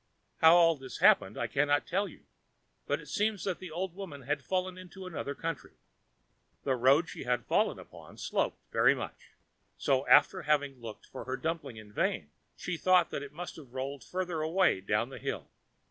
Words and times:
How 0.37 0.55
all 0.55 0.75
this 0.75 0.97
happened 0.97 1.37
I 1.37 1.45
cannot 1.45 1.85
tell 1.85 2.07
you, 2.07 2.25
but 2.87 2.99
it 2.99 3.05
seems 3.07 3.43
that 3.43 3.59
the 3.59 3.69
old 3.69 3.93
woman 3.93 4.23
had 4.23 4.43
fallen 4.43 4.75
into 4.75 5.05
another 5.05 5.35
country. 5.35 5.73
The 6.63 6.73
road 6.75 7.07
she 7.07 7.25
had 7.25 7.45
fallen 7.45 7.77
upon 7.77 8.17
sloped 8.17 8.57
very 8.71 8.95
much; 8.95 9.33
so, 9.77 10.07
after 10.07 10.41
having 10.41 10.81
looked 10.81 11.05
for 11.05 11.25
her 11.25 11.37
dumpling 11.37 11.77
in 11.77 11.93
vain, 11.93 12.31
she 12.55 12.77
thought 12.77 13.11
that 13.11 13.21
it 13.21 13.31
must 13.31 13.57
have 13.57 13.75
rolled 13.75 14.03
farther 14.03 14.41
away 14.41 14.81
down 14.81 15.09
the 15.09 15.19
hill. 15.19 15.51